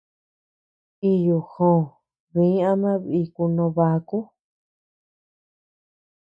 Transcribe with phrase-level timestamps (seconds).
[1.11, 1.77] Iyu jòò
[2.33, 4.19] dí ama biku no baku.